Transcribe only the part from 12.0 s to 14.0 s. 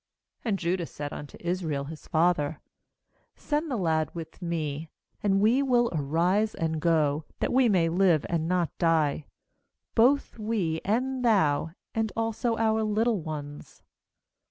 also our little ones.